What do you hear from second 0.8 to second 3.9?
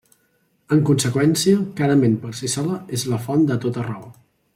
conseqüència, cada ment per si sola és la font de tota